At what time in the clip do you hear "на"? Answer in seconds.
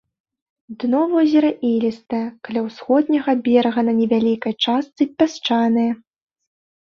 3.89-3.93